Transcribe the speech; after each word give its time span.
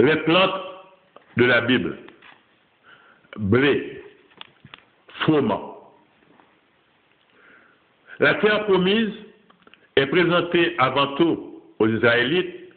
Les 0.00 0.16
plantes 0.16 0.62
de 1.36 1.44
la 1.44 1.60
Bible, 1.62 1.96
blé, 3.36 4.02
froment. 5.20 5.92
La 8.18 8.34
terre 8.34 8.64
promise 8.64 9.12
est 9.96 10.06
présentée 10.06 10.74
avant 10.78 11.14
tout 11.16 11.62
aux 11.78 11.88
Israélites 11.88 12.72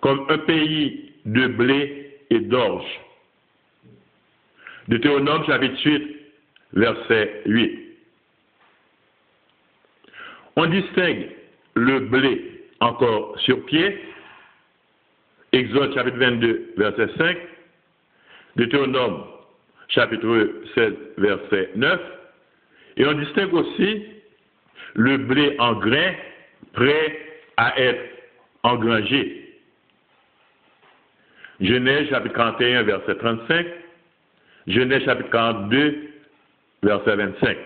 comme 0.00 0.26
un 0.28 0.38
pays 0.38 1.12
de 1.24 1.46
blé 1.48 2.20
et 2.30 2.40
d'orge. 2.40 2.86
Deutéronome 4.88 5.44
chapitre 5.44 5.78
8, 5.84 6.16
verset 6.72 7.42
8. 7.46 7.78
On 10.56 10.66
distingue 10.66 11.28
le 11.74 12.00
blé 12.00 12.62
encore 12.80 13.38
sur 13.40 13.64
pied, 13.66 14.00
Exode 15.52 15.94
chapitre 15.94 16.18
22, 16.18 16.74
verset 16.76 17.08
5, 17.16 17.36
Deutéronome 18.56 19.24
chapitre 19.88 20.62
16, 20.74 20.92
verset 21.16 21.70
9, 21.74 22.00
et 22.98 23.06
on 23.06 23.14
distingue 23.14 23.54
aussi 23.54 24.06
le 24.94 25.16
blé 25.16 25.56
en 25.58 25.74
grain 25.74 26.12
prêt 26.74 27.18
à 27.56 27.80
être 27.80 28.02
engrangé. 28.62 29.54
Genèse 31.60 32.10
chapitre 32.10 32.34
41, 32.34 32.82
verset 32.82 33.14
35, 33.14 33.66
Genèse 34.66 35.04
chapitre 35.04 35.30
42, 35.30 36.10
verset 36.82 37.16
25. 37.16 37.56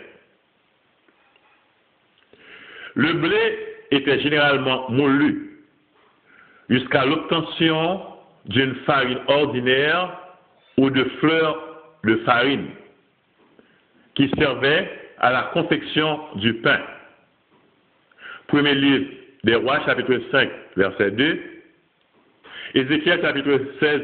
Le 2.94 3.12
blé 3.14 3.58
était 3.90 4.20
généralement 4.20 4.88
moulu 4.90 5.51
jusqu'à 6.72 7.04
l'obtention 7.04 8.00
d'une 8.46 8.74
farine 8.86 9.18
ordinaire 9.28 10.18
ou 10.78 10.88
de 10.88 11.04
fleurs 11.20 11.58
de 12.02 12.16
farine 12.24 12.68
qui 14.14 14.30
servait 14.38 14.90
à 15.18 15.32
la 15.32 15.42
confection 15.52 16.18
du 16.36 16.54
pain. 16.54 16.80
Premier 18.48 18.74
livre 18.74 19.06
des 19.44 19.54
rois, 19.54 19.84
chapitre 19.84 20.18
5, 20.30 20.50
verset 20.76 21.10
2. 21.10 21.40
Ézéchiel, 22.74 23.20
chapitre 23.20 23.60
16, 23.78 24.00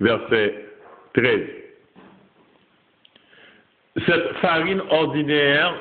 verset 0.00 0.64
13. 1.14 1.40
Cette 4.06 4.32
farine 4.36 4.82
ordinaire 4.90 5.74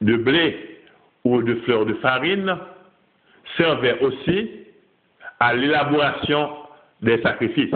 de 0.00 0.14
blé 0.16 0.80
ou 1.24 1.42
de 1.42 1.56
fleurs 1.62 1.84
de 1.84 1.94
farine 1.94 2.56
servait 3.56 3.98
aussi 4.00 4.57
à 5.40 5.54
l'élaboration 5.54 6.50
des 7.02 7.20
sacrifices. 7.22 7.74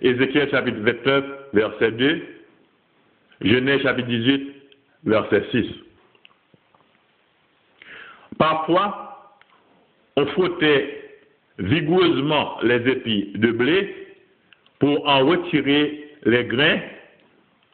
Ézéchiel 0.00 0.50
chapitre 0.50 0.80
29, 0.80 1.24
verset 1.52 1.92
2, 1.92 2.22
Genèse 3.42 3.82
chapitre 3.82 4.08
18, 4.08 4.54
verset 5.04 5.44
6. 5.50 5.66
Parfois, 8.38 9.38
on 10.16 10.26
frottait 10.26 11.20
vigoureusement 11.58 12.58
les 12.62 12.88
épis 12.88 13.32
de 13.34 13.52
blé 13.52 14.16
pour 14.78 15.06
en 15.06 15.26
retirer 15.26 16.16
les 16.24 16.44
grains 16.44 16.80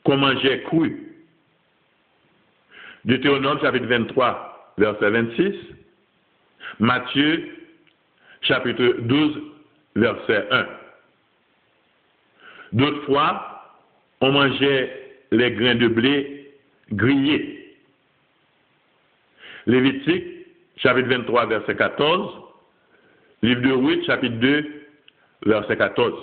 qu'on 0.05 0.17
mangeait 0.17 0.62
crus. 0.65 0.97
Deutéronome 3.05 3.61
chapitre 3.61 3.87
23, 3.87 4.75
verset 4.77 5.11
26. 5.11 5.55
Matthieu 6.81 7.49
chapitre 8.49 8.97
12, 9.01 9.43
verset 9.95 10.49
1. 10.51 10.67
D'autres 12.73 13.05
fois, 13.05 13.77
on 14.21 14.33
mangeait 14.33 15.15
les 15.31 15.53
grains 15.53 15.75
de 15.75 15.89
blé 15.89 16.50
grillés. 16.93 17.77
Lévitique 19.67 20.25
chapitre 20.78 21.09
23, 21.09 21.47
verset 21.47 21.77
14. 21.77 22.43
Livre 23.43 23.61
de 23.61 23.72
Ruth, 23.72 24.05
chapitre 24.06 24.37
2, 24.37 24.83
verset 25.47 25.77
14. 25.77 26.15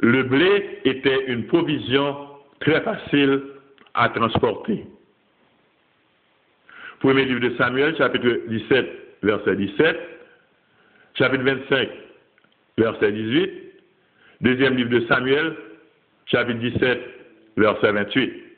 Le 0.00 0.24
blé 0.24 0.80
était 0.84 1.26
une 1.26 1.46
provision 1.46 2.28
très 2.60 2.80
facile 2.80 3.42
à 3.94 4.08
transporter. 4.08 4.84
Premier 6.98 7.24
livre 7.24 7.40
de 7.40 7.56
Samuel, 7.56 7.96
chapitre 7.96 8.48
17, 8.48 9.01
verset 9.22 9.56
17. 9.56 9.96
Chapitre 11.14 11.44
25, 11.44 11.88
verset 12.78 13.12
18. 13.12 13.50
Deuxième 14.40 14.76
livre 14.76 14.90
de 14.90 15.06
Samuel, 15.06 15.54
chapitre 16.26 16.58
17, 16.58 16.98
verset 17.56 17.92
28. 17.92 18.51